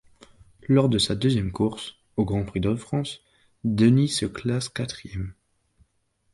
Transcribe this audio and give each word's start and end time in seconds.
Lors 0.67 0.89
de 0.89 0.97
sa 0.97 1.13
deuxième 1.13 1.51
course, 1.51 1.93
au 2.17 2.25
Grand 2.25 2.43
Prix 2.43 2.59
de 2.59 2.73
France, 2.73 3.21
Denny 3.63 4.07
se 4.07 4.25
classe 4.25 4.67
quatrième. 4.67 5.35